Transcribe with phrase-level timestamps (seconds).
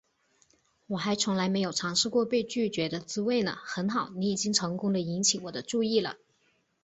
[0.87, 6.17] 我还从来没有尝试过被拒绝的滋味呢，很好，你已经成功地引起我的注意了